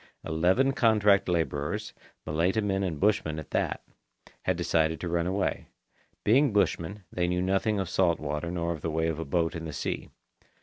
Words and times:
Eleven 0.25 0.71
contract 0.71 1.29
labourers, 1.29 1.93
Malaita 2.25 2.59
men 2.59 2.81
and 2.83 2.99
bushmen 2.99 3.37
at 3.37 3.51
that, 3.51 3.83
had 4.45 4.57
decided 4.57 4.99
to 4.99 5.07
run 5.07 5.27
away. 5.27 5.67
Being 6.23 6.51
bushmen, 6.51 7.03
they 7.11 7.27
knew 7.27 7.39
nothing 7.43 7.79
of 7.79 7.87
salt 7.87 8.19
water 8.19 8.49
nor 8.49 8.71
of 8.71 8.81
the 8.81 8.89
way 8.89 9.07
of 9.09 9.19
a 9.19 9.25
boat 9.25 9.53
in 9.55 9.65
the 9.65 9.73
sea. 9.73 10.09